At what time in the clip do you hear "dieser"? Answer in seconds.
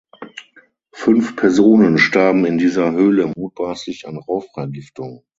2.57-2.91